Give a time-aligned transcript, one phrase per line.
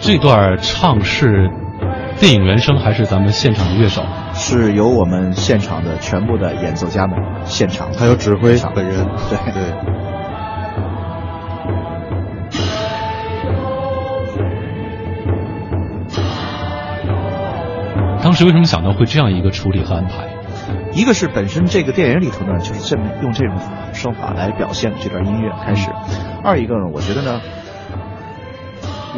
[0.00, 1.50] 这段唱是
[2.18, 4.02] 电影原声还是咱们现场的乐手？
[4.32, 9.62] 是由我们现场的全部的演奏家们现场，还有指挥本人，对对。
[18.22, 20.28] 当时为什么想到会这样一个处理和安排？
[20.92, 23.56] 一个是本身这个电影里头呢，就是这么用这种
[23.92, 25.90] 手法来表现这段音乐开始；
[26.42, 27.40] 二一个呢，我觉得呢，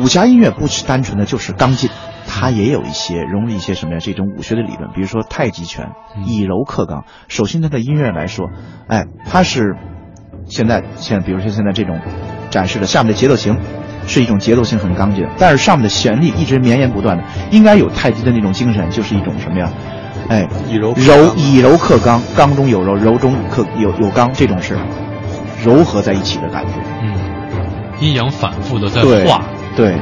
[0.00, 1.90] 武侠音乐不是单纯的就是刚劲，
[2.26, 3.98] 它也有一些融入一些什么呀？
[4.00, 5.90] 这种武学的理论，比如说太极拳，
[6.26, 7.04] 以柔克刚。
[7.28, 8.50] 首先它的音乐来说，
[8.88, 9.76] 哎，它是
[10.46, 12.00] 现在现在比如说现在这种
[12.50, 13.58] 展示的下面的节奏型。
[14.04, 19.70] 是一种节奏性很刚劲，但是上面的旋律一直绵延不断的，应该有太极的那种精神，就是一种什么呀？
[20.28, 24.76] 哎，以柔柔以柔克刚，刚中有柔，柔中克有有刚，这种是
[25.64, 26.72] 柔合在一起的感觉。
[27.00, 27.14] 嗯，
[28.00, 29.44] 阴阳反复的在对化。
[29.74, 29.96] 对，